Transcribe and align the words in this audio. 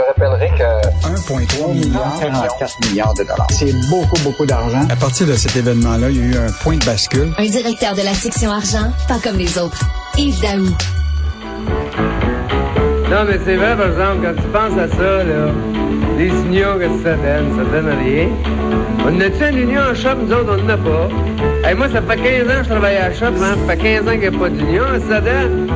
Je 0.00 0.06
rappellerai 0.06 0.48
que 0.56 0.62
1,3 1.08 1.72
milliard, 1.74 2.18
44 2.20 2.88
milliards 2.88 3.14
de 3.14 3.22
dollars. 3.24 3.46
C'est 3.50 3.72
beaucoup, 3.90 4.18
beaucoup 4.24 4.46
d'argent. 4.46 4.86
À 4.88 4.96
partir 4.96 5.26
de 5.26 5.34
cet 5.34 5.56
événement-là, 5.56 6.08
il 6.10 6.16
y 6.16 6.20
a 6.20 6.24
eu 6.24 6.36
un 6.36 6.50
point 6.62 6.76
de 6.76 6.84
bascule. 6.84 7.32
Un 7.36 7.46
directeur 7.46 7.94
de 7.94 8.02
la 8.02 8.14
section 8.14 8.50
argent, 8.50 8.92
pas 9.08 9.18
comme 9.22 9.36
les 9.36 9.58
autres. 9.58 9.80
Yves 10.16 10.40
Daou. 10.40 10.64
Non, 13.10 13.24
mais 13.28 13.40
c'est 13.44 13.56
vrai, 13.56 13.76
par 13.76 13.88
exemple, 13.88 14.22
quand 14.22 14.42
tu 14.42 14.48
penses 14.48 14.78
à 14.78 14.88
ça, 14.88 15.24
là, 15.24 15.52
les 16.20 16.28
unions, 16.28 16.78
que 16.78 17.02
ça 17.02 17.16
donne? 17.16 17.56
Ça 17.56 17.64
donne 17.64 17.98
rien. 18.04 18.28
On 19.06 19.20
a-tu 19.20 19.52
une 19.52 19.62
union 19.68 19.80
en 19.90 19.94
shop? 19.94 20.16
Nous 20.22 20.32
autres, 20.32 20.58
on 20.58 20.62
n'en 20.62 20.68
a 20.68 20.76
pas. 20.76 21.08
Hey, 21.66 21.74
moi, 21.74 21.88
ça 21.88 22.02
fait 22.02 22.16
15 22.16 22.42
ans 22.42 22.58
que 22.58 22.64
je 22.64 22.68
travaille 22.68 22.96
à 22.96 23.08
la 23.08 23.14
shop, 23.14 23.26
hein? 23.26 23.56
Ça 23.66 23.74
fait 23.74 23.82
15 23.82 24.02
ans 24.02 24.10
qu'il 24.10 24.20
n'y 24.20 24.26
a 24.26 24.38
pas 24.38 24.48
d'union, 24.50 24.84
ça 25.08 25.20
donne? 25.20 25.70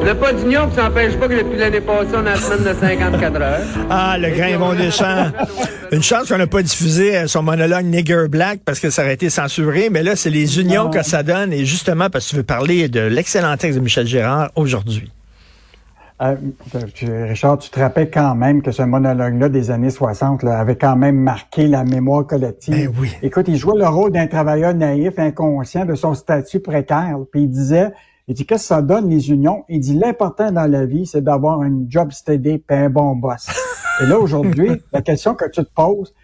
On 0.00 0.04
n'a 0.04 0.14
pas 0.14 0.32
d'union, 0.32 0.66
puis 0.66 0.76
ça 0.76 0.84
n'empêche 0.84 1.14
pas 1.16 1.28
que 1.28 1.34
depuis 1.34 1.58
l'année 1.58 1.80
passée, 1.82 2.08
on 2.14 2.20
a 2.20 2.30
la 2.30 2.36
semaine 2.36 2.74
de 2.74 2.80
54 2.80 3.42
heures. 3.42 3.60
Ah, 3.90 4.16
le 4.18 4.30
grain 4.30 4.56
bon 4.58 4.72
Deschamps. 4.74 5.32
Une 5.92 6.02
chance 6.02 6.28
qu'on 6.28 6.38
n'a 6.38 6.46
pas 6.46 6.62
diffusé 6.62 7.16
euh, 7.16 7.26
son 7.26 7.42
monologue 7.42 7.84
Nigger 7.84 8.26
Black 8.28 8.60
parce 8.64 8.80
que 8.80 8.88
ça 8.88 9.02
aurait 9.02 9.14
été 9.14 9.28
censuré, 9.28 9.90
mais 9.90 10.02
là, 10.02 10.16
c'est 10.16 10.30
les 10.30 10.60
unions 10.60 10.88
que 10.88 11.02
ça 11.02 11.22
donne, 11.22 11.52
et 11.52 11.66
justement 11.66 12.08
parce 12.08 12.24
que 12.24 12.30
tu 12.30 12.36
veux 12.36 12.42
parler 12.42 12.88
de 12.88 13.00
l'excellent 13.00 13.54
texte 13.58 13.78
de 13.78 13.84
Michel 13.84 14.06
Gérard 14.06 14.50
aujourd'hui. 14.54 15.10
Euh, 16.20 16.36
Richard, 17.28 17.58
tu 17.58 17.70
te 17.70 17.80
rappelles 17.80 18.10
quand 18.10 18.34
même 18.34 18.60
que 18.60 18.72
ce 18.72 18.82
monologue-là 18.82 19.48
des 19.48 19.70
années 19.70 19.90
60 19.90 20.42
là, 20.42 20.58
avait 20.58 20.76
quand 20.76 20.96
même 20.96 21.16
marqué 21.16 21.66
la 21.66 21.84
mémoire 21.84 22.26
collective? 22.26 22.74
Ben 22.74 22.92
oui. 23.00 23.10
Écoute, 23.22 23.46
il 23.48 23.56
jouait 23.56 23.78
le 23.78 23.88
rôle 23.88 24.12
d'un 24.12 24.26
travailleur 24.26 24.74
naïf, 24.74 25.18
inconscient 25.18 25.86
de 25.86 25.94
son 25.94 26.12
statut 26.12 26.60
précaire. 26.60 27.16
Puis 27.32 27.42
il 27.42 27.48
disait, 27.48 27.90
il 28.28 28.34
dit, 28.34 28.44
qu'est-ce 28.44 28.64
que 28.64 28.68
ça 28.68 28.82
donne 28.82 29.08
les 29.08 29.30
unions? 29.30 29.64
Il 29.70 29.80
dit, 29.80 29.94
l'important 29.94 30.52
dans 30.52 30.70
la 30.70 30.84
vie, 30.84 31.06
c'est 31.06 31.22
d'avoir 31.22 31.62
un 31.62 31.84
job 31.88 32.12
steady 32.12 32.62
et 32.68 32.74
un 32.74 32.90
bon 32.90 33.16
boss. 33.16 33.48
et 34.02 34.06
là, 34.06 34.18
aujourd'hui, 34.18 34.70
la 34.92 35.00
question 35.00 35.34
que 35.34 35.46
tu 35.46 35.64
te 35.64 35.70
poses, 35.74 36.14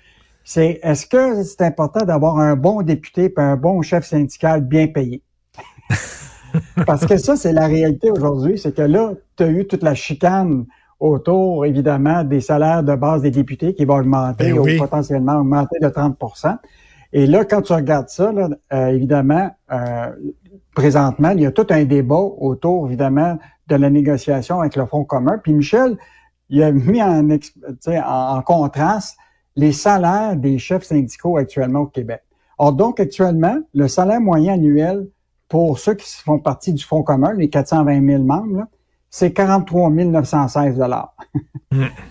c'est 0.45 0.79
est-ce 0.83 1.07
que 1.07 1.43
c'est 1.43 1.63
important 1.63 2.05
d'avoir 2.05 2.39
un 2.39 2.55
bon 2.55 2.83
député 2.83 3.25
et 3.25 3.41
un 3.41 3.57
bon 3.57 3.81
chef 3.81 4.05
syndical 4.05 4.61
bien 4.61 4.89
payé? 4.89 5.23
Parce 6.87 7.07
que 7.07 7.17
ça, 7.17 7.37
c'est 7.37 7.53
la 7.53 7.67
réalité 7.67 8.11
aujourd'hui, 8.11 8.59
c'est 8.59 8.75
que 8.75 8.83
là, 8.83 9.13
tu 9.37 9.43
as 9.43 9.49
eu 9.49 9.67
toute 9.67 9.83
la 9.83 9.95
chicane 9.95 10.67
autour, 10.99 11.67
évidemment, 11.67 12.25
des 12.25 12.41
salaires 12.41 12.83
de 12.83 12.95
base 12.95 13.23
des 13.23 13.31
députés 13.31 13.75
qui 13.75 13.85
vont 13.85 13.97
augmenter 13.97 14.53
Ben 14.53 14.59
ou 14.59 14.79
potentiellement 14.79 15.41
augmenter 15.41 15.79
de 15.81 15.89
30% 15.89 16.57
Et 17.13 17.27
là, 17.27 17.45
quand 17.45 17.63
tu 17.63 17.73
regardes 17.73 18.09
ça, 18.09 18.33
là, 18.33 18.49
euh, 18.73 18.87
évidemment, 18.89 19.51
euh, 19.73 20.11
présentement, 20.75 21.31
il 21.31 21.41
y 21.41 21.47
a 21.47 21.51
tout 21.51 21.67
un 21.71 21.85
débat 21.85 22.17
autour, 22.17 22.87
évidemment, 22.87 23.39
de 23.69 23.77
la 23.77 23.91
négociation 23.91 24.61
avec 24.61 24.77
le 24.77 24.87
Fonds 24.87 25.05
commun. 25.05 25.39
Puis 25.43 25.53
Michel, 25.53 25.97
il 26.49 26.63
a 26.63 26.73
mis 26.73 27.03
en, 27.03 27.29
en, 27.29 28.37
en 28.37 28.43
contraste 28.43 29.17
les 29.57 29.73
salaires 29.73 30.37
des 30.37 30.59
chefs 30.59 30.85
syndicaux 30.85 31.37
actuellement 31.37 31.81
au 31.81 31.87
Québec. 31.87 32.23
Or, 32.59 32.73
donc, 32.73 33.01
actuellement, 33.01 33.59
le 33.75 33.89
salaire 33.89 34.21
moyen 34.21 34.55
annuel 34.55 35.09
pour 35.49 35.79
ceux 35.79 35.95
qui 35.95 36.07
font 36.23 36.39
partie 36.39 36.73
du 36.73 36.83
Fonds 36.83 37.03
commun, 37.03 37.33
les 37.35 37.49
420 37.49 38.07
000 38.07 38.23
membres, 38.23 38.65
c'est 39.11 39.33
43 39.33 39.91
916 39.91 40.81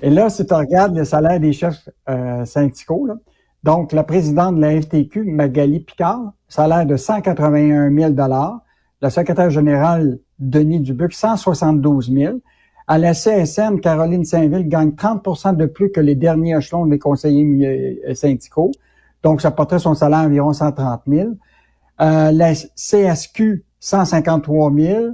Et 0.01 0.09
là, 0.09 0.29
si 0.29 0.45
tu 0.45 0.53
regardes 0.53 0.95
le 0.95 1.05
salaire 1.05 1.39
des 1.39 1.53
chefs 1.53 1.89
euh, 2.09 2.45
syndicaux, 2.45 3.05
là, 3.05 3.15
donc 3.63 3.93
la 3.93 4.03
présidente 4.03 4.55
de 4.55 4.61
la 4.61 4.79
FTQ, 4.81 5.23
Magali 5.23 5.79
Picard, 5.79 6.33
salaire 6.47 6.85
de 6.85 6.97
181 6.97 7.91
000 7.91 8.13
Le 9.01 9.09
secrétaire 9.09 9.49
général, 9.49 10.19
Denis 10.37 10.79
Dubuc, 10.79 11.13
172 11.13 12.11
000 12.13 12.37
À 12.87 12.97
la 12.97 13.13
CSN, 13.13 13.79
Caroline 13.81 14.23
Saint-Ville 14.23 14.67
gagne 14.67 14.89
30% 14.89 15.55
de 15.55 15.65
plus 15.65 15.91
que 15.91 15.99
les 15.99 16.15
derniers 16.15 16.57
échelons 16.57 16.85
des 16.85 16.99
conseillers 16.99 18.01
euh, 18.07 18.13
syndicaux. 18.13 18.71
Donc, 19.23 19.41
ça 19.41 19.49
porterait 19.49 19.79
son 19.79 19.95
salaire 19.95 20.19
à 20.19 20.25
environ 20.25 20.53
130 20.53 21.01
000 21.07 21.29
euh, 22.01 22.31
la 22.31 22.53
CSQ, 22.53 23.63
153 23.79 24.71
000. 24.73 25.05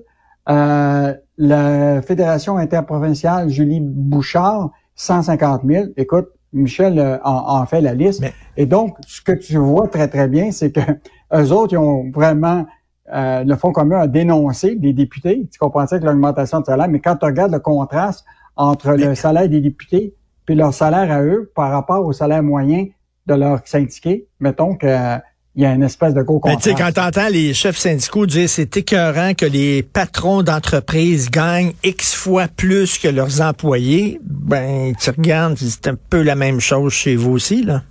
Euh, 0.50 1.14
la 1.38 2.02
Fédération 2.02 2.58
interprovinciale, 2.58 3.50
Julie 3.50 3.80
Bouchard, 3.82 4.72
150 4.96 5.62
000. 5.66 5.86
Écoute, 5.98 6.30
Michel 6.54 7.00
euh, 7.00 7.18
en, 7.24 7.62
en 7.62 7.66
fait 7.66 7.82
la 7.82 7.94
liste. 7.94 8.22
Mais- 8.22 8.34
Et 8.58 8.66
donc, 8.66 8.96
ce 9.08 9.22
que 9.22 9.32
tu 9.32 9.58
vois 9.58 9.88
très, 9.88 10.08
très 10.08 10.28
bien, 10.28 10.52
c'est 10.52 10.72
que 10.72 10.82
eux 11.36 11.52
autres, 11.52 11.74
ils 11.74 11.78
ont 11.78 12.10
vraiment... 12.12 12.66
euh, 13.14 13.44
le 13.44 13.56
Fonds 13.56 13.72
commun 13.72 14.00
a 14.02 14.08
dénoncé 14.08 14.78
les 14.82 14.94
députés. 14.94 15.48
Tu 15.52 15.60
comprends 15.60 15.86
ça 15.88 15.96
avec 15.96 16.06
l'augmentation 16.06 16.60
de 16.62 16.66
salaire, 16.66 16.88
mais 16.90 17.00
quand 17.00 17.16
tu 17.18 17.26
regardes 17.26 17.52
le 17.52 17.60
contraste 17.60 18.26
entre 18.56 18.92
le 18.94 19.16
salaire 19.16 19.48
des 19.50 19.62
députés 19.62 20.14
puis 20.46 20.56
leur 20.56 20.74
salaire 20.74 21.12
à 21.12 21.22
eux 21.24 21.52
par 21.56 21.72
rapport 21.72 22.06
au 22.06 22.14
salaire 22.14 22.42
moyen 22.44 22.86
de 23.28 23.34
leurs 23.36 23.62
syndiqués, 23.66 24.28
mettons 24.40 24.76
que 24.76 25.18
il 25.56 25.64
y 25.64 25.66
a 25.66 25.74
une 25.74 25.84
espèce 25.84 26.14
de 26.14 26.22
gros 26.22 26.40
Ben, 26.40 26.56
tu 26.56 26.64
sais, 26.64 26.70
contraste. 26.72 26.96
quand 26.96 27.02
t'entends 27.04 27.30
les 27.30 27.54
chefs 27.54 27.78
syndicaux 27.78 28.26
dire 28.26 28.50
c'est 28.50 28.78
écœurant 28.78 29.34
que 29.34 29.46
les 29.46 29.84
patrons 29.84 30.44
d'entreprise 30.44 31.30
gagnent 31.30 31.74
X 31.84 32.16
fois 32.16 32.48
plus 32.48 32.98
que 32.98 33.10
leurs 33.10 33.42
employés, 33.42 34.20
ben, 34.24 34.94
tu 35.00 35.10
regardes, 35.10 35.58
c'est 35.58 35.88
un 35.88 35.98
peu 36.10 36.22
la 36.22 36.36
même 36.36 36.60
chose 36.60 36.94
chez 36.94 37.16
vous 37.16 37.32
aussi, 37.32 37.64
là. 37.64 37.84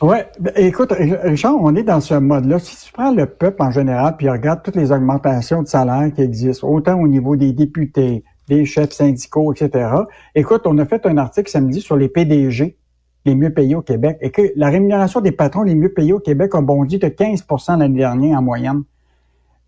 Ouais, 0.00 0.26
ben, 0.40 0.52
écoute, 0.56 0.92
Richard, 0.98 1.54
on 1.60 1.76
est 1.76 1.84
dans 1.84 2.00
ce 2.00 2.14
mode-là. 2.14 2.58
Si 2.58 2.86
tu 2.86 2.92
prends 2.92 3.12
le 3.12 3.26
peuple 3.26 3.62
en 3.62 3.70
général, 3.70 4.16
puis 4.16 4.28
regarde 4.28 4.60
toutes 4.64 4.74
les 4.74 4.90
augmentations 4.90 5.62
de 5.62 5.68
salaire 5.68 6.10
qui 6.12 6.22
existent, 6.22 6.66
autant 6.66 6.98
au 7.00 7.06
niveau 7.06 7.36
des 7.36 7.52
députés, 7.52 8.24
des 8.48 8.64
chefs 8.64 8.90
syndicaux, 8.90 9.52
etc. 9.52 9.88
Écoute, 10.34 10.62
on 10.64 10.76
a 10.78 10.86
fait 10.86 11.06
un 11.06 11.16
article 11.18 11.48
samedi 11.48 11.80
sur 11.80 11.96
les 11.96 12.08
PDG 12.08 12.76
les 13.24 13.34
mieux 13.34 13.52
payés 13.52 13.74
au 13.74 13.82
Québec 13.82 14.18
et 14.20 14.30
que 14.30 14.42
la 14.56 14.68
rémunération 14.68 15.20
des 15.20 15.32
patrons 15.32 15.62
les 15.62 15.74
mieux 15.74 15.92
payés 15.92 16.12
au 16.12 16.20
Québec 16.20 16.54
a 16.54 16.60
bondi 16.60 16.98
de 16.98 17.06
15% 17.06 17.78
l'année 17.78 17.98
dernière 17.98 18.38
en 18.38 18.42
moyenne. 18.42 18.82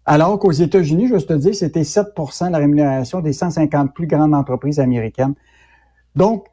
Alors 0.07 0.39
qu'aux 0.39 0.53
États-Unis, 0.53 1.09
je 1.09 1.17
te 1.17 1.33
dis, 1.33 1.55
c'était 1.55 1.83
7% 1.83 2.51
la 2.51 2.59
rémunération 2.59 3.21
des 3.21 3.33
150 3.33 3.95
plus 3.95 4.07
grandes 4.07 4.35
entreprises 4.35 4.79
américaines. 4.79 5.35
Donc, 6.15 6.47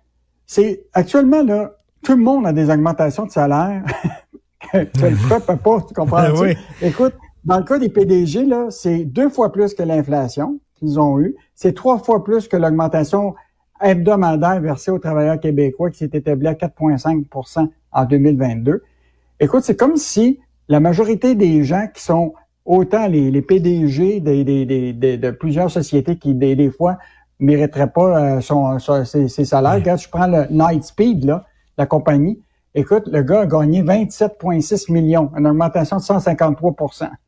c'est 0.46 0.86
actuellement 0.94 1.44
là, 1.44 1.76
tout 2.04 2.16
le 2.16 2.22
monde 2.22 2.48
a 2.48 2.54
des 2.54 2.70
augmentations 2.70 3.26
de 3.26 3.32
salaire 3.32 3.84
que, 4.72 4.78
le 4.78 5.30
peuple 5.30 5.52
n'a 5.52 5.58
pas. 5.58 5.82
Tu 5.82 5.94
comprends? 5.94 6.22
Ben 6.22 6.34
oui. 6.40 6.56
Écoute, 6.82 7.14
dans 7.44 7.58
le 7.58 7.64
cas 7.64 7.78
des 7.78 7.90
PDG, 7.90 8.46
là, 8.46 8.68
c'est 8.70 9.04
deux 9.04 9.30
fois 9.30 9.52
plus 9.52 9.74
que 9.74 9.84
l'inflation 9.84 10.60
qu'ils 10.76 11.00
ont 11.00 11.20
eu. 11.20 11.36
C'est 11.56 11.74
trois 11.74 12.00
fois 12.00 12.24
plus 12.24 12.48
que 12.48 12.58
l'augmentation 12.58 13.36
hebdomadaire 13.82 14.62
versée 14.62 14.92
aux 14.92 15.00
travailleurs 15.00 15.40
québécois 15.40 15.90
qui 15.92 15.98
s'est 16.00 16.10
établie 16.14 16.48
à 16.48 16.54
4,5% 16.54 17.70
en 17.92 18.06
2022. 18.06 18.84
Écoute, 19.40 19.64
c'est 19.64 19.76
comme 19.76 19.98
si 19.98 20.40
la 20.68 20.80
majorité 20.80 21.36
des 21.36 21.64
gens 21.64 21.88
qui 21.94 22.02
sont 22.04 22.34
autant 22.66 23.08
les, 23.08 23.32
les 23.32 23.42
PDG 23.42 24.20
des, 24.20 24.44
des, 24.44 24.66
des- 24.66 24.94
des- 24.94 25.18
de 25.18 25.32
plusieurs 25.32 25.72
sociétés 25.72 26.16
qui, 26.18 26.34
des, 26.36 26.56
des 26.56 26.70
fois, 26.70 26.98
mériteraient 27.40 27.92
pas 27.92 28.38
euh, 28.38 28.42
son, 28.42 28.78
son- 28.80 29.04
ses, 29.04 29.28
ses 29.28 29.46
salaires. 29.46 29.74
Regarde, 29.76 30.00
je 30.00 30.08
prends 30.10 30.28
le 30.28 30.46
Nightspeed, 30.52 31.26
là, 31.26 31.46
la 31.78 31.86
compagnie. 31.88 32.40
Écoute, 32.76 33.08
le 33.12 33.24
gars 33.24 33.42
a 33.42 33.46
gagné 33.48 33.82
27,6 33.84 34.92
millions, 34.92 35.32
une 35.38 35.48
augmentation 35.48 35.98
de 35.98 36.02
153 36.02 36.76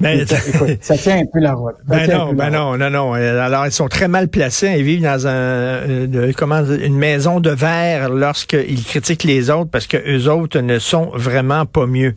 Mais, 0.00 0.22
Écoute, 0.22 0.78
ça 0.80 0.96
tient 0.96 1.18
un 1.18 1.26
peu 1.32 1.38
la 1.40 1.54
route. 1.54 1.74
Ben 1.86 2.06
non, 2.10 2.32
ben 2.32 2.44
route. 2.46 2.52
non, 2.54 2.76
non, 2.78 2.90
non. 2.90 3.14
Euh, 3.14 3.40
Alors, 3.40 3.66
ils 3.66 3.72
sont 3.72 3.88
très 3.88 4.08
mal 4.08 4.28
placés. 4.28 4.74
Ils 4.78 4.84
vivent 4.84 5.02
dans 5.02 5.26
un, 5.26 5.30
euh, 5.30 6.06
de- 6.06 6.32
comment, 6.36 6.62
une 6.64 6.96
maison 6.96 7.40
de 7.40 7.50
verre 7.50 8.08
lorsqu'ils 8.10 8.82
critiquent 8.84 9.24
les 9.24 9.50
autres 9.50 9.70
parce 9.70 9.86
que 9.86 9.96
eux 9.96 10.30
autres 10.30 10.60
ne 10.60 10.78
sont 10.78 11.10
vraiment 11.14 11.66
pas 11.66 11.86
mieux. 11.86 12.14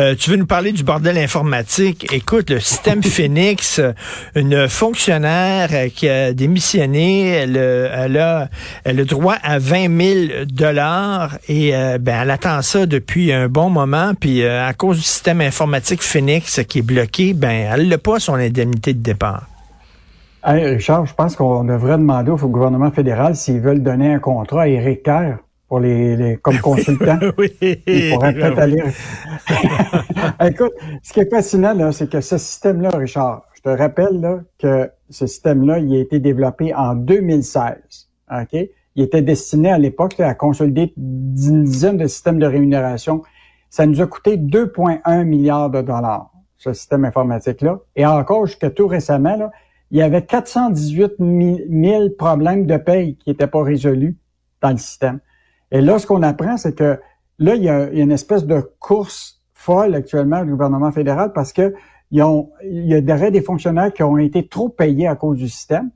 Euh, 0.00 0.14
tu 0.18 0.30
veux 0.30 0.36
nous 0.36 0.46
parler 0.46 0.72
du 0.72 0.82
bordel 0.82 1.18
informatique? 1.18 2.06
Écoute, 2.12 2.50
le 2.50 2.60
système 2.60 3.02
Phoenix, 3.08 3.78
euh, 3.78 3.92
une 4.34 4.68
fonctionnaire 4.68 5.68
euh, 5.72 5.88
qui 5.94 6.08
a 6.08 6.32
démissionné, 6.32 7.28
elle, 7.28 7.56
euh, 7.56 8.04
elle 8.04 8.16
a, 8.18 8.48
elle 8.84 9.00
a 9.00 9.04
droit 9.04 9.36
à 9.42 9.58
20 9.58 9.96
000 10.28 10.44
dollars 10.46 11.38
et 11.48 11.74
euh, 11.74 11.98
ben, 11.98 12.20
elle 12.22 12.30
attend 12.30 12.62
ça 12.62 12.86
depuis 12.86 13.32
un 13.32 13.48
bon 13.48 13.70
moment. 13.70 14.12
Puis 14.18 14.42
euh, 14.42 14.66
à 14.66 14.72
cause 14.74 14.96
du 14.98 15.02
système 15.02 15.40
informatique 15.40 16.02
Phoenix 16.02 16.60
qui 16.68 16.78
est 16.78 16.82
bloqué, 16.82 17.07
ben 17.34 17.68
elle 17.72 17.88
n'a 17.88 17.98
pas 17.98 18.20
son 18.20 18.34
indemnité 18.34 18.94
de 18.94 19.00
départ. 19.00 19.46
Hey, 20.44 20.64
Richard, 20.64 21.06
je 21.06 21.14
pense 21.14 21.34
qu'on 21.36 21.64
devrait 21.64 21.98
demander 21.98 22.30
au 22.30 22.36
gouvernement 22.36 22.90
fédéral 22.90 23.34
s'ils 23.34 23.60
veulent 23.60 23.82
donner 23.82 24.14
un 24.14 24.18
contrat 24.18 24.62
à 24.62 24.68
Éric 24.68 25.02
Kerr 25.02 25.38
pour 25.68 25.80
les, 25.80 26.16
les 26.16 26.36
comme 26.36 26.58
consultant. 26.62 27.18
oui. 27.36 27.52
Il 27.60 28.14
pourrait 28.14 28.32
peut-être 28.34 28.58
aller. 28.58 28.82
Écoute, 30.46 30.72
ce 31.02 31.12
qui 31.12 31.20
est 31.20 31.30
fascinant, 31.30 31.74
là, 31.74 31.92
c'est 31.92 32.08
que 32.08 32.20
ce 32.20 32.38
système-là, 32.38 32.90
Richard, 32.96 33.42
je 33.54 33.62
te 33.62 33.68
rappelle 33.68 34.20
là, 34.20 34.40
que 34.58 34.90
ce 35.10 35.26
système-là, 35.26 35.80
il 35.80 35.96
a 35.96 35.98
été 36.00 36.20
développé 36.20 36.72
en 36.74 36.94
2016. 36.94 38.08
OK? 38.30 38.68
Il 38.94 39.02
était 39.04 39.22
destiné 39.22 39.70
à 39.70 39.78
l'époque 39.78 40.18
à 40.20 40.34
consolider 40.34 40.92
une 40.96 41.64
dizaine 41.64 41.96
de 41.96 42.06
systèmes 42.06 42.38
de 42.38 42.46
rémunération. 42.46 43.22
Ça 43.70 43.86
nous 43.86 44.00
a 44.00 44.06
coûté 44.06 44.36
2,1 44.36 45.24
milliards 45.24 45.70
de 45.70 45.82
dollars, 45.82 46.30
ce 46.58 46.72
système 46.72 47.04
informatique-là. 47.04 47.80
Et 47.96 48.04
encore, 48.04 48.46
jusqu'à 48.46 48.70
tout 48.70 48.86
récemment, 48.86 49.36
là, 49.36 49.50
il 49.90 49.98
y 49.98 50.02
avait 50.02 50.22
418 50.22 51.14
000 51.18 52.10
problèmes 52.10 52.66
de 52.66 52.76
paye 52.76 53.16
qui 53.16 53.30
n'étaient 53.30 53.46
pas 53.46 53.62
résolus 53.62 54.16
dans 54.60 54.70
le 54.70 54.76
système. 54.76 55.20
Et 55.70 55.80
là, 55.80 55.98
ce 55.98 56.06
qu'on 56.06 56.22
apprend, 56.22 56.56
c'est 56.56 56.74
que 56.74 56.98
là, 57.38 57.54
il 57.54 57.62
y, 57.62 57.68
a, 57.68 57.88
une 57.90 58.12
espèce 58.12 58.44
de 58.44 58.60
course 58.80 59.40
folle 59.54 59.94
actuellement 59.94 60.44
du 60.44 60.50
gouvernement 60.50 60.92
fédéral 60.92 61.32
parce 61.32 61.52
que 61.52 61.74
il 62.10 62.18
y 62.64 62.94
a 62.94 63.30
des 63.30 63.42
fonctionnaires 63.42 63.92
qui 63.92 64.02
ont 64.02 64.16
été 64.16 64.48
trop 64.48 64.70
payés 64.70 65.06
à 65.06 65.14
cause 65.14 65.36
du 65.36 65.48
système. 65.48 65.90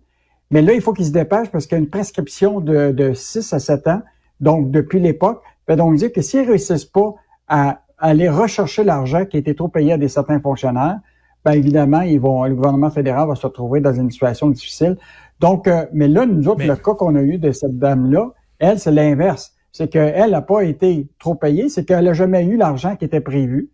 Mais 0.50 0.60
là, 0.60 0.74
il 0.74 0.82
faut 0.82 0.92
qu'ils 0.92 1.06
se 1.06 1.12
dépêchent 1.12 1.50
parce 1.50 1.66
qu'il 1.66 1.76
y 1.76 1.80
a 1.80 1.82
une 1.82 1.88
prescription 1.88 2.60
de, 2.60 2.90
de 2.90 3.14
6 3.14 3.54
à 3.54 3.58
7 3.58 3.88
ans, 3.88 4.02
donc 4.38 4.70
depuis 4.70 5.00
l'époque. 5.00 5.42
Donc, 5.68 5.96
dire 5.96 6.12
que 6.12 6.20
s'ils 6.20 6.46
réussissent 6.46 6.84
pas 6.84 7.14
à, 7.48 7.81
aller 8.02 8.28
rechercher 8.28 8.84
l'argent 8.84 9.24
qui 9.24 9.36
a 9.36 9.40
été 9.40 9.54
trop 9.54 9.68
payé 9.68 9.92
à 9.92 9.96
des 9.96 10.08
certains 10.08 10.40
fonctionnaires, 10.40 10.98
ben 11.44 11.52
évidemment, 11.52 12.02
ils 12.02 12.20
vont, 12.20 12.44
le 12.44 12.54
gouvernement 12.54 12.90
fédéral 12.90 13.28
va 13.28 13.34
se 13.34 13.46
retrouver 13.46 13.80
dans 13.80 13.92
une 13.92 14.10
situation 14.10 14.50
difficile. 14.50 14.96
Donc, 15.40 15.66
euh, 15.66 15.86
mais 15.92 16.08
là, 16.08 16.26
nous 16.26 16.48
autres, 16.48 16.64
le 16.64 16.76
cas 16.76 16.94
qu'on 16.94 17.16
a 17.16 17.22
eu 17.22 17.38
de 17.38 17.50
cette 17.52 17.78
dame-là, 17.78 18.30
elle, 18.58 18.78
c'est 18.78 18.92
l'inverse. 18.92 19.54
C'est 19.72 19.88
qu'elle 19.88 20.30
n'a 20.30 20.42
pas 20.42 20.62
été 20.62 21.08
trop 21.18 21.34
payée, 21.34 21.68
c'est 21.68 21.84
qu'elle 21.84 22.04
n'a 22.04 22.12
jamais 22.12 22.44
eu 22.44 22.56
l'argent 22.56 22.96
qui 22.96 23.04
était 23.04 23.20
prévu. 23.20 23.70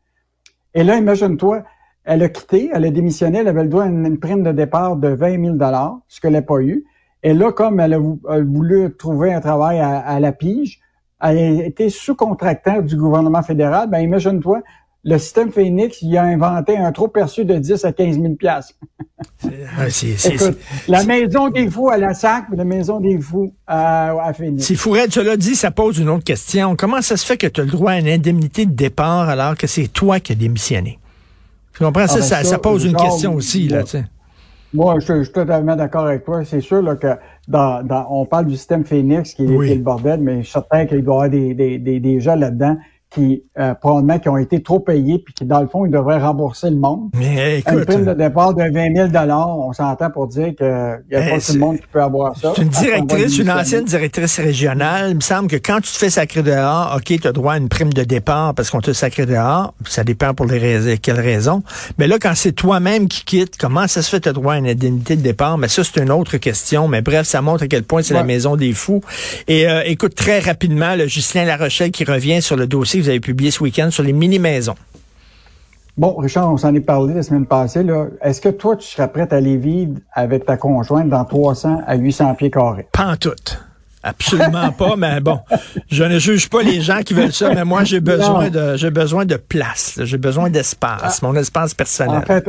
Et 0.74 0.84
là, 0.84 0.96
imagine-toi, 0.96 1.64
elle 2.04 2.22
a 2.22 2.28
quitté, 2.28 2.70
elle 2.72 2.84
a 2.84 2.90
démissionné, 2.90 3.38
elle 3.38 3.48
avait 3.48 3.64
le 3.64 3.68
droit 3.68 3.84
à 3.84 3.88
une, 3.88 4.18
prime 4.18 4.42
de 4.42 4.52
départ 4.52 4.96
de 4.96 5.08
20 5.08 5.58
000 5.58 5.58
ce 6.08 6.20
qu'elle 6.20 6.32
n'a 6.32 6.42
pas 6.42 6.60
eu. 6.60 6.84
Et 7.22 7.34
là, 7.34 7.52
comme 7.52 7.80
elle 7.80 7.94
a, 7.94 7.98
voulu 7.98 8.94
trouver 8.96 9.32
un 9.32 9.40
travail 9.40 9.80
à, 9.80 10.20
la 10.20 10.32
pige, 10.32 10.80
a 11.20 11.34
été 11.34 11.90
sous-contractant 11.90 12.80
du 12.80 12.96
gouvernement 12.96 13.42
fédéral, 13.42 13.88
ben 13.90 14.00
imagine-toi, 14.00 14.62
le 15.04 15.18
système 15.18 15.50
Phoenix, 15.50 16.02
il 16.02 16.16
a 16.16 16.24
inventé 16.24 16.76
un 16.76 16.90
trop 16.92 17.08
perçu 17.08 17.44
de 17.44 17.56
10 17.56 17.84
à 17.84 17.92
15 17.92 18.20
000 18.20 18.34
Écoute, 20.26 20.58
la 20.86 21.04
maison 21.04 21.48
des 21.48 21.70
fous 21.70 21.88
à 21.88 21.96
la 21.96 22.14
SAC, 22.14 22.46
la 22.52 22.64
maison 22.64 23.00
des 23.00 23.18
fous 23.18 23.52
à, 23.66 24.10
à 24.22 24.32
Phoenix. 24.32 24.64
Si 24.64 24.76
Fourette 24.76 25.12
cela 25.12 25.36
dit, 25.36 25.54
ça 25.54 25.70
pose 25.70 25.98
une 25.98 26.08
autre 26.08 26.24
question. 26.24 26.76
Comment 26.76 27.00
ça 27.00 27.16
se 27.16 27.24
fait 27.24 27.36
que 27.36 27.46
tu 27.46 27.60
as 27.60 27.64
le 27.64 27.70
droit 27.70 27.92
à 27.92 27.98
une 27.98 28.08
indemnité 28.08 28.66
de 28.66 28.72
départ 28.72 29.28
alors 29.28 29.56
que 29.56 29.66
c'est 29.66 29.88
toi 29.88 30.20
qui 30.20 30.32
as 30.32 30.34
démissionné? 30.34 30.98
Tu 31.72 31.84
comprends? 31.84 32.02
Ah, 32.02 32.08
ça, 32.08 32.36
ben 32.36 32.44
ça, 32.44 32.58
pose 32.58 32.84
une 32.84 32.96
question 32.96 33.34
aussi, 33.34 33.68
là, 33.68 33.84
tu 33.84 33.90
sais. 33.90 34.04
Moi, 34.74 34.98
je, 35.00 35.22
suis 35.22 35.32
totalement 35.32 35.76
d'accord 35.76 36.06
avec 36.06 36.24
toi. 36.24 36.44
C'est 36.44 36.60
sûr 36.60 36.82
là, 36.82 36.96
que 36.96 37.16
dans, 37.46 37.82
dans, 37.82 38.06
on 38.10 38.26
parle 38.26 38.46
du 38.46 38.56
système 38.56 38.84
Phoenix 38.84 39.32
qui, 39.34 39.44
est 39.44 39.74
le 39.74 39.82
bordel, 39.82 40.20
mais 40.20 40.38
je 40.38 40.42
suis 40.42 40.52
certain 40.52 40.84
qu'il 40.86 41.02
doit 41.02 41.14
y 41.14 41.16
avoir 41.16 41.30
des, 41.30 41.54
des, 41.54 41.78
des, 41.78 42.00
des 42.00 42.20
gens 42.20 42.36
là-dedans 42.36 42.76
qui 43.10 43.42
euh, 43.58 43.74
probablement 43.74 44.18
qui 44.18 44.28
ont 44.28 44.36
été 44.36 44.62
trop 44.62 44.80
payés 44.80 45.18
puis 45.18 45.32
qui 45.32 45.44
dans 45.46 45.60
le 45.60 45.66
fond 45.66 45.86
ils 45.86 45.90
devraient 45.90 46.18
rembourser 46.18 46.68
le 46.68 46.76
monde. 46.76 47.08
Mais 47.14 47.60
écoute, 47.60 47.74
une 47.74 47.84
prime 47.84 48.04
de 48.04 48.14
départ 48.14 48.54
de 48.54 48.62
20 48.62 49.10
000 49.10 49.28
on 49.28 49.72
s'entend 49.72 50.10
pour 50.10 50.28
dire 50.28 50.54
qu'il 50.54 50.66
y 51.10 51.16
a 51.16 51.30
pas 51.30 51.40
tout 51.40 51.52
le 51.54 51.58
monde 51.58 51.78
qui 51.78 51.86
peut 51.90 52.02
avoir 52.02 52.36
ça. 52.36 52.52
C'est 52.54 52.62
une 52.62 52.68
directrice, 52.68 53.38
une 53.38 53.50
ancienne 53.50 53.84
directrice 53.84 54.38
régionale. 54.38 55.10
Il 55.10 55.16
me 55.16 55.20
semble 55.20 55.48
que 55.48 55.56
quand 55.56 55.76
tu 55.76 55.90
te 55.90 55.96
fais 55.96 56.10
sacrer 56.10 56.42
dehors, 56.42 56.94
ok, 56.96 57.20
tu 57.20 57.26
as 57.26 57.32
droit 57.32 57.54
à 57.54 57.58
une 57.58 57.68
prime 57.68 57.92
de 57.92 58.04
départ 58.04 58.54
parce 58.54 58.70
qu'on 58.70 58.80
te 58.80 58.92
sacré 58.92 59.24
dehors. 59.24 59.74
Ça 59.86 60.04
dépend 60.04 60.34
pour 60.34 60.46
les 60.46 60.58
raisons, 60.58 60.94
quelles 61.00 61.20
raisons. 61.20 61.62
Mais 61.96 62.08
là, 62.08 62.18
quand 62.20 62.32
c'est 62.34 62.52
toi-même 62.52 63.08
qui 63.08 63.24
quitte, 63.24 63.56
comment 63.58 63.86
ça 63.86 64.02
se 64.02 64.10
fait 64.10 64.20
tu 64.20 64.28
as 64.28 64.32
droit 64.34 64.54
à 64.54 64.58
une 64.58 64.68
indemnité 64.68 65.16
de 65.16 65.22
départ? 65.22 65.56
Mais 65.56 65.68
ça 65.68 65.82
c'est 65.82 66.00
une 66.02 66.10
autre 66.10 66.36
question. 66.36 66.88
Mais 66.88 67.00
bref, 67.00 67.26
ça 67.26 67.40
montre 67.40 67.64
à 67.64 67.68
quel 67.68 67.84
point 67.84 68.02
c'est 68.02 68.14
la 68.14 68.24
maison 68.24 68.56
des 68.56 68.74
fous. 68.74 69.00
Et 69.46 69.66
euh, 69.66 69.82
écoute 69.86 70.14
très 70.14 70.40
rapidement, 70.40 70.94
le 70.94 71.06
Justin 71.06 71.44
Larochelle 71.44 71.90
qui 71.90 72.04
revient 72.04 72.42
sur 72.42 72.56
le 72.56 72.66
dossier 72.66 72.97
vous 73.00 73.08
avez 73.08 73.20
publié 73.20 73.50
ce 73.50 73.62
week-end 73.62 73.90
sur 73.90 74.02
les 74.02 74.12
mini-maisons. 74.12 74.76
Bon, 75.96 76.14
Richard, 76.16 76.52
on 76.52 76.56
s'en 76.56 76.74
est 76.74 76.80
parlé 76.80 77.14
la 77.14 77.22
semaine 77.24 77.46
passée. 77.46 77.84
Est-ce 78.22 78.40
que 78.40 78.50
toi, 78.50 78.76
tu 78.76 78.86
serais 78.86 79.08
prête 79.08 79.32
à 79.32 79.36
aller 79.36 79.56
vivre 79.56 79.94
avec 80.12 80.46
ta 80.46 80.56
conjointe 80.56 81.08
dans 81.08 81.24
300 81.24 81.82
à 81.86 81.96
800 81.96 82.34
pieds 82.36 82.50
carrés? 82.50 82.86
Pas 82.92 83.06
en 83.06 83.16
tout. 83.16 83.32
Absolument 84.02 84.70
pas, 84.70 84.94
mais 84.96 85.20
bon, 85.20 85.40
je 85.90 86.04
ne 86.04 86.20
juge 86.20 86.48
pas 86.48 86.62
les 86.62 86.80
gens 86.80 87.00
qui 87.02 87.14
veulent 87.14 87.32
ça, 87.32 87.52
mais 87.52 87.64
moi 87.64 87.82
j'ai 87.82 87.98
besoin 87.98 88.48
de 88.48 88.76
j'ai 88.76 88.90
besoin 88.90 89.24
de 89.24 89.34
place, 89.34 89.98
j'ai 90.04 90.18
besoin 90.18 90.50
d'espace, 90.50 91.20
mon 91.20 91.34
espace 91.34 91.74
personnel. 91.74 92.18
En 92.18 92.22
fait, 92.22 92.48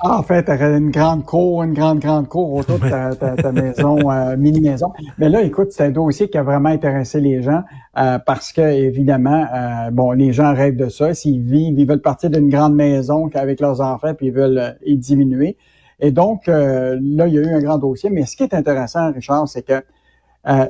en 0.00 0.22
fait, 0.22 0.44
tu 0.44 0.52
une 0.52 0.90
grande 0.90 1.24
cour, 1.24 1.62
une 1.62 1.72
grande, 1.72 2.00
grande 2.00 2.28
cour 2.28 2.52
autour 2.54 2.78
de 2.78 3.14
ta, 3.14 3.52
maison, 3.52 4.10
euh, 4.10 4.36
mini-maison. 4.36 4.92
Mais 5.18 5.28
là, 5.28 5.42
écoute, 5.42 5.68
c'est 5.70 5.84
un 5.84 5.90
dossier 5.90 6.28
qui 6.28 6.36
a 6.36 6.42
vraiment 6.42 6.68
intéressé 6.68 7.20
les 7.20 7.42
gens 7.42 7.62
euh, 7.98 8.18
parce 8.18 8.52
que, 8.52 8.60
évidemment, 8.60 9.46
euh, 9.52 9.90
bon, 9.90 10.12
les 10.12 10.32
gens 10.32 10.54
rêvent 10.54 10.76
de 10.76 10.88
ça. 10.88 11.14
S'ils 11.14 11.42
vivent, 11.42 11.78
ils 11.78 11.86
veulent 11.86 12.02
partir 12.02 12.30
d'une 12.30 12.50
grande 12.50 12.74
maison 12.74 13.30
avec 13.34 13.60
leurs 13.60 13.80
enfants, 13.80 14.14
puis 14.14 14.26
ils 14.26 14.32
veulent 14.32 14.76
y 14.84 14.96
diminuer. 14.96 15.56
Et 15.98 16.10
donc, 16.10 16.46
là, 16.46 16.96
il 16.98 17.34
y 17.34 17.38
a 17.38 17.42
eu 17.42 17.54
un 17.54 17.60
grand 17.60 17.78
dossier. 17.78 18.10
Mais 18.10 18.26
ce 18.26 18.36
qui 18.36 18.42
est 18.42 18.52
intéressant, 18.52 19.12
Richard, 19.12 19.48
c'est 19.48 19.62
que 19.62 19.82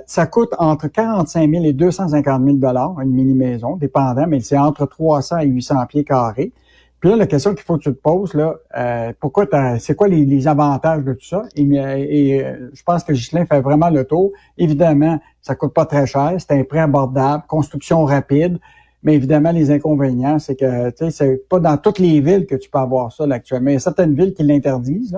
ça 0.07 0.27
coûte 0.27 0.55
entre 0.59 0.87
45 0.87 1.51
000 1.51 1.65
et 1.65 1.73
250 1.73 2.45
000 2.45 2.57
dollars 2.59 3.01
une 3.01 3.11
mini-maison, 3.11 3.77
dépendant, 3.77 4.27
mais 4.29 4.39
c'est 4.39 4.57
entre 4.57 4.87
300 4.87 5.39
et 5.39 5.47
800 5.47 5.87
pieds 5.87 6.05
carrés. 6.05 6.53
Là, 7.07 7.15
la 7.15 7.27
question 7.29 7.55
qu'il 7.55 7.63
faut 7.63 7.79
que 7.79 7.85
tu 7.85 7.95
te 7.95 8.01
poses, 8.01 8.35
là, 8.35 8.57
euh, 8.77 9.13
pourquoi 9.21 9.47
c'est 9.79 9.95
quoi 9.95 10.09
les, 10.09 10.49
avantages 10.49 11.05
de 11.05 11.13
tout 11.13 11.25
ça? 11.25 11.45
Et, 11.55 11.63
et 11.63 12.45
euh, 12.45 12.69
je 12.75 12.83
pense 12.83 13.05
que 13.05 13.13
Ghislain 13.13 13.47
fait 13.47 13.61
vraiment 13.61 13.91
le 13.91 14.05
tour. 14.05 14.33
Évidemment, 14.59 15.21
ça 15.41 15.55
coûte 15.55 15.73
pas 15.73 15.87
très 15.87 16.05
cher, 16.07 16.33
c'est 16.39 16.51
un 16.51 16.65
prix 16.65 16.81
abordable, 16.81 17.45
construction 17.47 18.05
rapide. 18.05 18.59
Mais 19.05 19.15
évidemment, 19.15 19.53
les 19.53 19.71
inconvénients, 19.71 20.41
c'est 20.41 20.57
que 20.57 20.93
c'est 21.11 21.49
pas 21.49 21.61
dans 21.61 21.77
toutes 21.77 22.01
les 22.01 22.21
villes 22.21 22.45
que 22.45 22.57
tu 22.57 22.69
peux 22.69 22.81
avoir 22.81 23.13
ça 23.13 23.25
là, 23.25 23.37
actuellement. 23.37 23.71
Il 23.71 23.75
y 23.75 23.77
a 23.77 23.79
certaines 23.79 24.17
villes 24.17 24.35
qui 24.35 24.43
l'interdisent. 24.43 25.17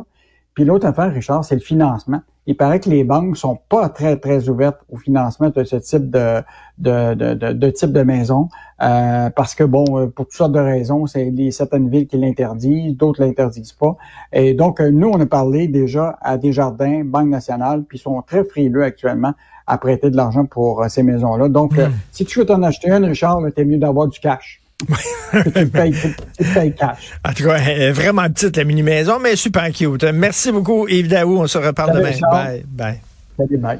Puis 0.58 0.64
l'autre 0.64 0.88
affaire, 0.88 1.12
Richard, 1.12 1.44
c'est 1.44 1.54
le 1.54 1.60
financement. 1.60 2.20
Il 2.48 2.56
paraît 2.56 2.80
que 2.80 2.90
les 2.90 3.04
banques 3.04 3.36
sont 3.36 3.60
pas 3.68 3.88
très, 3.88 4.16
très 4.16 4.48
ouvertes 4.48 4.80
au 4.90 4.96
financement 4.96 5.50
de 5.50 5.62
ce 5.62 5.76
type 5.76 6.10
de, 6.10 6.42
de, 6.78 7.14
de, 7.14 7.52
de, 7.52 7.70
type 7.70 7.92
de 7.92 8.02
maison. 8.02 8.48
Euh, 8.82 9.30
parce 9.30 9.54
que, 9.54 9.62
bon, 9.62 9.84
euh, 9.90 10.08
pour 10.08 10.24
toutes 10.24 10.34
sortes 10.34 10.50
de 10.50 10.58
raisons, 10.58 11.06
c'est 11.06 11.30
les 11.30 11.52
certaines 11.52 11.88
villes 11.88 12.08
qui 12.08 12.16
l'interdisent, 12.16 12.96
d'autres 12.96 13.22
l'interdisent 13.22 13.70
pas. 13.70 13.96
Et 14.32 14.52
donc, 14.54 14.80
euh, 14.80 14.90
nous, 14.90 15.08
on 15.08 15.20
a 15.20 15.26
parlé 15.26 15.68
déjà 15.68 16.18
à 16.22 16.38
Desjardins, 16.38 17.04
Banque 17.04 17.28
nationale, 17.28 17.84
puis 17.84 17.98
ils 17.98 18.02
sont 18.02 18.20
très 18.22 18.42
frileux 18.42 18.82
actuellement 18.82 19.34
à 19.68 19.78
prêter 19.78 20.10
de 20.10 20.16
l'argent 20.16 20.44
pour 20.44 20.84
ces 20.88 21.04
maisons-là. 21.04 21.48
Donc, 21.48 21.76
hmm. 21.76 21.92
si 22.10 22.24
tu 22.24 22.40
veux 22.40 22.46
t'en 22.46 22.64
acheter 22.64 22.90
une, 22.90 23.04
Richard, 23.04 23.38
t'es 23.54 23.64
mieux 23.64 23.78
d'avoir 23.78 24.08
du 24.08 24.18
cash 24.18 24.60
tu, 24.78 25.66
payes, 25.66 25.92
tu 25.92 26.72
cash. 26.72 27.12
En 27.24 27.32
tout 27.32 27.44
cas, 27.44 27.92
vraiment 27.92 28.28
petite 28.28 28.56
la 28.56 28.64
mini-maison, 28.64 29.18
mais 29.18 29.34
super 29.36 29.72
cute. 29.72 30.04
Merci 30.04 30.52
beaucoup, 30.52 30.86
Yves 30.86 31.08
Daou. 31.08 31.40
On 31.40 31.46
se 31.46 31.58
reparle 31.58 31.96
demain. 31.96 32.12
Bye. 32.30 32.64
Bye. 32.66 33.00
Salut, 33.36 33.58
bye. 33.58 33.78